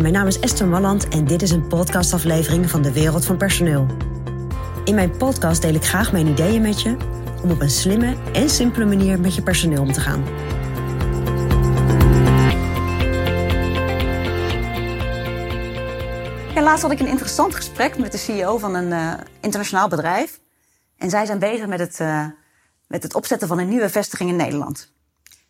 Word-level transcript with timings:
Mijn 0.00 0.12
naam 0.12 0.26
is 0.26 0.40
Esther 0.40 0.66
Malland 0.66 1.08
en 1.08 1.24
dit 1.24 1.42
is 1.42 1.50
een 1.50 1.66
podcastaflevering 1.66 2.70
van 2.70 2.82
de 2.82 2.92
Wereld 2.92 3.24
van 3.24 3.36
Personeel. 3.36 3.86
In 4.84 4.94
mijn 4.94 5.16
podcast 5.16 5.62
deel 5.62 5.74
ik 5.74 5.84
graag 5.84 6.12
mijn 6.12 6.26
ideeën 6.26 6.62
met 6.62 6.82
je 6.82 6.96
om 7.42 7.50
op 7.50 7.60
een 7.60 7.70
slimme 7.70 8.16
en 8.32 8.50
simpele 8.50 8.84
manier 8.84 9.20
met 9.20 9.34
je 9.34 9.42
personeel 9.42 9.82
om 9.82 9.92
te 9.92 10.00
gaan. 10.00 10.24
Ja, 16.54 16.62
laatst 16.62 16.82
had 16.82 16.92
ik 16.92 17.00
een 17.00 17.06
interessant 17.06 17.54
gesprek 17.54 17.98
met 17.98 18.12
de 18.12 18.18
CEO 18.18 18.58
van 18.58 18.74
een 18.74 18.90
uh, 18.90 19.12
internationaal 19.40 19.88
bedrijf. 19.88 20.40
En 20.96 21.10
zij 21.10 21.26
zijn 21.26 21.38
bezig 21.38 21.66
met 21.66 21.78
het, 21.78 21.98
uh, 22.00 22.26
met 22.86 23.02
het 23.02 23.14
opzetten 23.14 23.48
van 23.48 23.58
een 23.58 23.68
nieuwe 23.68 23.88
vestiging 23.88 24.30
in 24.30 24.36
Nederland. 24.36 24.92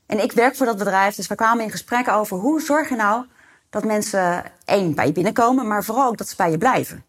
En 0.07 0.23
ik 0.23 0.33
werk 0.33 0.57
voor 0.57 0.67
dat 0.67 0.79
bedrijf, 0.79 1.15
dus 1.15 1.27
we 1.27 1.35
kwamen 1.35 1.65
in 1.65 1.71
gesprek 1.71 2.09
over 2.09 2.39
hoe 2.39 2.61
zorg 2.61 2.89
je 2.89 2.97
nou 2.97 3.25
dat 3.71 3.85
mensen 3.85 4.53
één 4.65 4.95
bij 4.95 5.07
je 5.07 5.13
binnenkomen, 5.13 5.67
maar 5.67 5.85
vooral 5.85 6.09
ook 6.09 6.17
dat 6.17 6.29
ze 6.29 6.37
bij 6.37 6.51
je 6.51 6.59
blijven. 6.59 7.05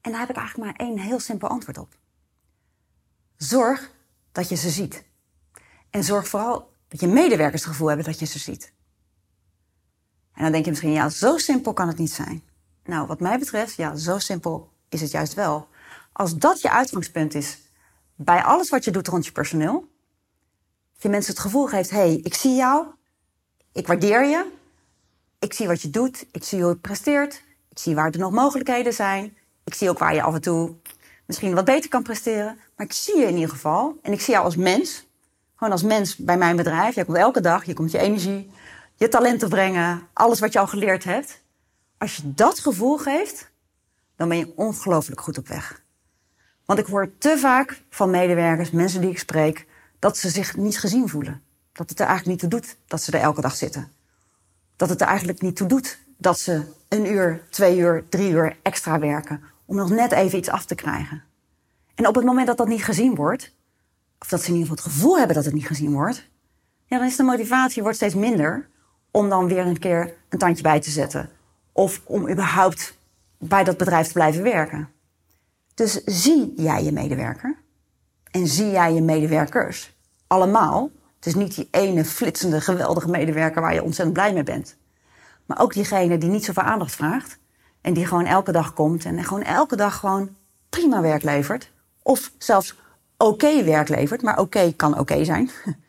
En 0.00 0.10
daar 0.10 0.20
heb 0.20 0.30
ik 0.30 0.36
eigenlijk 0.36 0.66
maar 0.78 0.86
één 0.86 0.98
heel 0.98 1.20
simpel 1.20 1.48
antwoord 1.48 1.78
op. 1.78 1.96
Zorg 3.36 3.90
dat 4.32 4.48
je 4.48 4.56
ze 4.56 4.70
ziet. 4.70 5.04
En 5.90 6.04
zorg 6.04 6.28
vooral 6.28 6.72
dat 6.88 7.00
je 7.00 7.06
medewerkers 7.06 7.62
het 7.62 7.70
gevoel 7.70 7.88
hebben 7.88 8.06
dat 8.06 8.18
je 8.18 8.26
ze 8.26 8.38
ziet. 8.38 8.72
En 10.34 10.42
dan 10.42 10.52
denk 10.52 10.64
je 10.64 10.70
misschien, 10.70 10.92
ja, 10.92 11.08
zo 11.08 11.38
simpel 11.38 11.72
kan 11.72 11.88
het 11.88 11.98
niet 11.98 12.12
zijn. 12.12 12.42
Nou, 12.84 13.06
wat 13.06 13.20
mij 13.20 13.38
betreft, 13.38 13.74
ja, 13.74 13.96
zo 13.96 14.18
simpel 14.18 14.72
is 14.88 15.00
het 15.00 15.10
juist 15.10 15.34
wel. 15.34 15.68
Als 16.12 16.38
dat 16.38 16.60
je 16.60 16.70
uitgangspunt 16.70 17.34
is 17.34 17.58
bij 18.14 18.42
alles 18.42 18.70
wat 18.70 18.84
je 18.84 18.90
doet 18.90 19.08
rond 19.08 19.26
je 19.26 19.32
personeel, 19.32 19.88
dat 20.92 21.02
je 21.02 21.08
mensen 21.08 21.32
het 21.32 21.42
gevoel 21.42 21.66
geeft, 21.66 21.90
hé, 21.90 21.96
hey, 21.96 22.20
ik 22.22 22.34
zie 22.34 22.54
jou, 22.54 22.86
ik 23.72 23.86
waardeer 23.86 24.24
je, 24.24 24.52
ik 25.44 25.52
zie 25.52 25.66
wat 25.66 25.82
je 25.82 25.90
doet, 25.90 26.26
ik 26.32 26.44
zie 26.44 26.60
hoe 26.60 26.70
je 26.70 26.76
presteert, 26.76 27.42
ik 27.70 27.78
zie 27.78 27.94
waar 27.94 28.10
er 28.10 28.18
nog 28.18 28.32
mogelijkheden 28.32 28.92
zijn, 28.92 29.36
ik 29.64 29.74
zie 29.74 29.90
ook 29.90 29.98
waar 29.98 30.14
je 30.14 30.22
af 30.22 30.34
en 30.34 30.40
toe 30.40 30.74
misschien 31.26 31.54
wat 31.54 31.64
beter 31.64 31.90
kan 31.90 32.02
presteren, 32.02 32.58
maar 32.76 32.86
ik 32.86 32.92
zie 32.92 33.18
je 33.18 33.26
in 33.26 33.34
ieder 33.34 33.50
geval 33.50 33.98
en 34.02 34.12
ik 34.12 34.20
zie 34.20 34.32
jou 34.32 34.44
als 34.44 34.56
mens, 34.56 35.06
gewoon 35.56 35.72
als 35.72 35.82
mens 35.82 36.16
bij 36.16 36.38
mijn 36.38 36.56
bedrijf. 36.56 36.94
Jij 36.94 37.04
komt 37.04 37.16
elke 37.16 37.40
dag, 37.40 37.64
je 37.64 37.74
komt 37.74 37.90
je 37.90 37.98
energie, 37.98 38.50
je 38.94 39.08
talenten 39.08 39.48
brengen, 39.48 40.08
alles 40.12 40.40
wat 40.40 40.52
je 40.52 40.58
al 40.58 40.66
geleerd 40.66 41.04
hebt. 41.04 41.42
Als 41.98 42.16
je 42.16 42.34
dat 42.34 42.58
gevoel 42.58 42.98
geeft, 42.98 43.50
dan 44.16 44.28
ben 44.28 44.38
je 44.38 44.52
ongelooflijk 44.56 45.20
goed 45.20 45.38
op 45.38 45.48
weg. 45.48 45.82
Want 46.64 46.78
ik 46.78 46.86
hoor 46.86 47.10
te 47.18 47.38
vaak 47.38 47.82
van 47.90 48.10
medewerkers, 48.10 48.70
mensen 48.70 49.00
die 49.00 49.10
ik 49.10 49.18
spreek, 49.18 49.66
dat 49.98 50.16
ze 50.16 50.28
zich 50.28 50.56
niet 50.56 50.78
gezien 50.78 51.08
voelen. 51.08 51.42
Dat 51.72 51.90
het 51.90 52.00
er 52.00 52.06
eigenlijk 52.06 52.42
niet 52.42 52.50
toe 52.50 52.60
doet 52.60 52.76
dat 52.86 53.02
ze 53.02 53.12
er 53.12 53.20
elke 53.20 53.40
dag 53.40 53.56
zitten. 53.56 53.92
Dat 54.76 54.88
het 54.88 55.00
er 55.00 55.06
eigenlijk 55.06 55.40
niet 55.40 55.56
toe 55.56 55.68
doet 55.68 55.98
dat 56.16 56.38
ze 56.38 56.62
een 56.88 57.12
uur, 57.12 57.42
twee 57.50 57.78
uur, 57.78 58.04
drie 58.08 58.30
uur 58.30 58.56
extra 58.62 58.98
werken 58.98 59.42
om 59.64 59.76
nog 59.76 59.90
net 59.90 60.12
even 60.12 60.38
iets 60.38 60.48
af 60.48 60.64
te 60.64 60.74
krijgen. 60.74 61.22
En 61.94 62.06
op 62.06 62.14
het 62.14 62.24
moment 62.24 62.46
dat 62.46 62.56
dat 62.56 62.68
niet 62.68 62.84
gezien 62.84 63.14
wordt, 63.14 63.54
of 64.18 64.28
dat 64.28 64.42
ze 64.42 64.48
in 64.48 64.54
ieder 64.54 64.68
geval 64.68 64.84
het 64.84 64.94
gevoel 64.94 65.18
hebben 65.18 65.36
dat 65.36 65.44
het 65.44 65.54
niet 65.54 65.66
gezien 65.66 65.92
wordt, 65.92 66.28
ja, 66.86 66.98
dan 66.98 67.06
is 67.06 67.16
de 67.16 67.22
motivatie 67.22 67.82
wordt 67.82 67.96
steeds 67.96 68.14
minder 68.14 68.68
om 69.10 69.28
dan 69.28 69.48
weer 69.48 69.66
een 69.66 69.78
keer 69.78 70.14
een 70.28 70.38
tandje 70.38 70.62
bij 70.62 70.80
te 70.80 70.90
zetten. 70.90 71.30
Of 71.72 72.00
om 72.04 72.30
überhaupt 72.30 72.96
bij 73.38 73.64
dat 73.64 73.76
bedrijf 73.76 74.06
te 74.06 74.12
blijven 74.12 74.42
werken. 74.42 74.88
Dus 75.74 76.04
zie 76.04 76.52
jij 76.56 76.84
je 76.84 76.92
medewerker 76.92 77.56
en 78.30 78.46
zie 78.46 78.70
jij 78.70 78.94
je 78.94 79.02
medewerkers 79.02 79.96
allemaal. 80.26 80.90
Het 81.24 81.34
is 81.34 81.42
niet 81.42 81.54
die 81.54 81.68
ene 81.70 82.04
flitsende, 82.04 82.60
geweldige 82.60 83.08
medewerker 83.08 83.60
waar 83.60 83.74
je 83.74 83.82
ontzettend 83.82 84.16
blij 84.16 84.32
mee 84.32 84.42
bent. 84.42 84.76
Maar 85.46 85.60
ook 85.60 85.72
diegene 85.72 86.18
die 86.18 86.28
niet 86.28 86.44
zoveel 86.44 86.62
aandacht 86.62 86.94
vraagt. 86.94 87.38
En 87.80 87.92
die 87.94 88.06
gewoon 88.06 88.26
elke 88.26 88.52
dag 88.52 88.74
komt 88.74 89.04
en 89.04 89.24
gewoon 89.24 89.42
elke 89.42 89.76
dag 89.76 89.96
gewoon 89.96 90.36
prima 90.68 91.00
werk 91.00 91.22
levert. 91.22 91.70
Of 92.02 92.32
zelfs 92.38 92.74
oké 93.16 93.64
werk 93.64 93.88
levert, 93.88 94.22
maar 94.22 94.38
oké 94.38 94.72
kan 94.72 94.98
oké 94.98 95.24
zijn. 95.24 95.50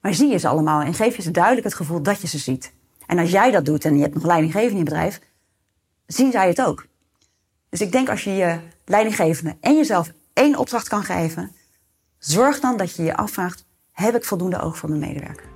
Maar 0.00 0.14
zie 0.14 0.30
je 0.30 0.38
ze 0.38 0.48
allemaal 0.48 0.80
en 0.80 0.94
geef 0.94 1.16
je 1.16 1.22
ze 1.22 1.30
duidelijk 1.30 1.64
het 1.64 1.74
gevoel 1.74 2.02
dat 2.02 2.20
je 2.20 2.26
ze 2.26 2.38
ziet. 2.38 2.72
En 3.06 3.18
als 3.18 3.30
jij 3.30 3.50
dat 3.50 3.64
doet 3.64 3.84
en 3.84 3.96
je 3.96 4.02
hebt 4.02 4.14
nog 4.14 4.24
leidinggevende 4.24 4.72
in 4.72 4.78
je 4.78 4.84
bedrijf, 4.84 5.20
zien 6.06 6.30
zij 6.30 6.48
het 6.48 6.62
ook. 6.62 6.86
Dus 7.68 7.80
ik 7.80 7.92
denk 7.92 8.08
als 8.08 8.24
je 8.24 8.30
je 8.30 8.58
leidinggevende 8.84 9.56
en 9.60 9.76
jezelf 9.76 10.12
één 10.32 10.56
opdracht 10.56 10.88
kan 10.88 11.04
geven, 11.04 11.52
zorg 12.18 12.60
dan 12.60 12.76
dat 12.76 12.96
je 12.96 13.02
je 13.02 13.16
afvraagt: 13.16 13.64
heb 13.94 14.14
ik 14.14 14.24
voldoende 14.24 14.60
oog 14.60 14.76
voor 14.76 14.88
mijn 14.88 15.00
medewerker? 15.00 15.46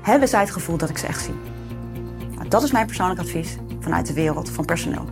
Hebben 0.00 0.28
zij 0.28 0.40
het 0.40 0.50
gevoel 0.50 0.76
dat 0.76 0.90
ik 0.90 0.98
ze 0.98 1.06
echt 1.06 1.22
zie? 1.22 1.34
Nou, 2.34 2.48
dat 2.48 2.62
is 2.62 2.72
mijn 2.72 2.86
persoonlijk 2.86 3.20
advies 3.20 3.56
vanuit 3.80 4.06
de 4.06 4.12
wereld 4.12 4.50
van 4.50 4.64
personeel. 4.64 5.04